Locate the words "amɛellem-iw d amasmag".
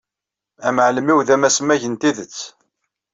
0.67-1.81